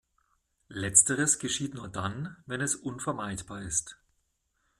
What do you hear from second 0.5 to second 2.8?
Letzteres geschieht nur dann, wenn es